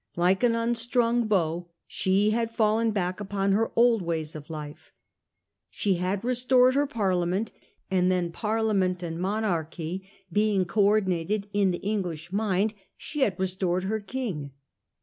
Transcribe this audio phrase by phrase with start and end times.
[0.15, 4.91] Like an unstrung bow, she had fallen back upon her old ways of life.
[5.69, 7.51] She had restored her Parliament,
[7.91, 13.83] and then, Parliament and monarchy being co ordinated in the English mind, she had restored
[13.83, 14.53] her King.